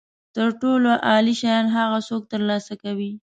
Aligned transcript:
تر 0.35 0.49
ټولو 0.61 0.89
عالي 1.07 1.33
شیان 1.41 1.65
هغه 1.77 1.97
څوک 2.07 2.23
ترلاسه 2.33 2.73
کوي. 2.83 3.11